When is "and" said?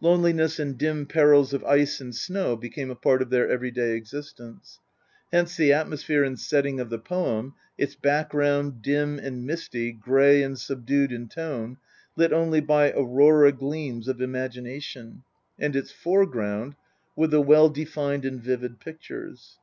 0.58-0.76, 2.00-2.12, 6.24-6.36, 9.20-9.46, 10.42-10.58, 15.56-15.76, 18.24-18.42